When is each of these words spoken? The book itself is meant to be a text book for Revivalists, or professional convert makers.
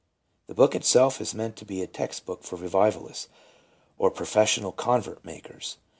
The 0.47 0.55
book 0.55 0.73
itself 0.73 1.21
is 1.21 1.35
meant 1.35 1.55
to 1.57 1.63
be 1.63 1.83
a 1.83 1.85
text 1.85 2.25
book 2.25 2.41
for 2.43 2.55
Revivalists, 2.55 3.29
or 3.99 4.09
professional 4.09 4.71
convert 4.71 5.23
makers. 5.23 5.77